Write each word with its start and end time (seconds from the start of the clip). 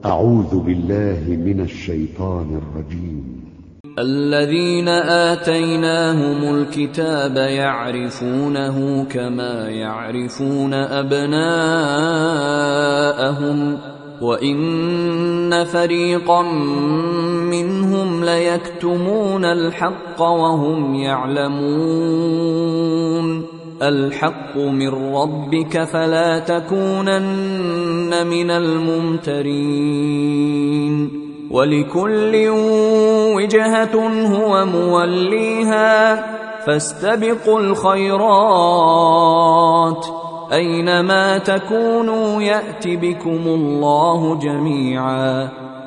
أعوذ 0.00 0.58
بالله 0.58 1.22
من 1.28 1.60
الشيطان 1.60 2.60
الرجيم. 2.62 3.42
الذين 3.98 4.88
آتيناهم 4.88 6.54
الكتاب 6.54 7.36
يعرفونه 7.36 9.04
كما 9.04 9.68
يعرفون 9.68 10.74
أبناءهم 10.74 11.38
وإن 14.22 15.64
فريقا 15.64 16.42
منهم 18.02 18.24
ليكتمون 18.24 19.44
الحق 19.44 20.22
وهم 20.22 20.94
يعلمون 20.94 21.62
الحق 23.82 24.56
من 24.56 25.14
ربك 25.14 25.84
فلا 25.84 26.38
تكونن 26.38 28.26
من 28.26 28.50
الممترين 28.50 29.52
ولكل 31.50 32.48
وجهة 33.36 33.96
هو 34.26 34.64
موليها 34.66 36.26
فاستبقوا 36.66 37.60
الخيرات 37.60 38.96
أينما 40.52 41.38
تكونوا 41.38 42.42
يأت 42.42 42.88
بكم 42.88 43.42
الله 43.46 44.38
جميعا 44.42 45.48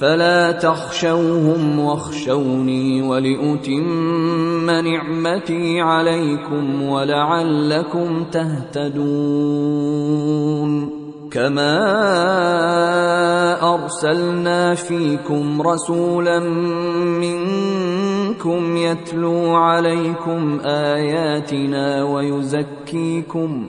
فلا 0.00 0.52
تخشوهم 0.52 1.78
واخشوني 1.78 3.02
ولأتم 3.02 4.70
نعمتي 4.70 5.80
عليكم 5.80 6.82
ولعلكم 6.82 8.24
تهتدون. 8.32 9.76
كما 11.30 11.74
أرسلنا 13.74 14.74
فيكم 14.74 15.62
رسولا 15.62 16.40
منكم 17.20 18.76
يتلو 18.76 19.54
عليكم 19.54 20.60
آياتنا 20.64 22.04
ويزكيكم 22.04 23.68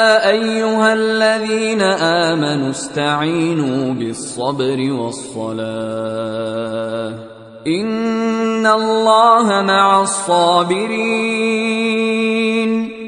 أيها 0.31 0.93
الذين 0.93 1.81
آمنوا 1.81 2.69
استعينوا 2.69 3.93
بالصبر 3.93 4.91
والصلاة. 4.91 5.61
إن 7.67 8.67
الله 8.67 9.61
مع 9.61 10.01
الصابرين. 10.01 10.91